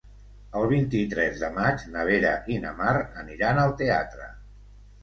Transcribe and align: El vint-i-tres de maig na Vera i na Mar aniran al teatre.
El 0.61 0.63
vint-i-tres 0.71 1.37
de 1.43 1.49
maig 1.59 1.85
na 1.97 2.07
Vera 2.09 2.35
i 2.55 2.59
na 2.65 2.73
Mar 2.81 2.97
aniran 3.27 3.65
al 3.69 3.79
teatre. 3.85 4.33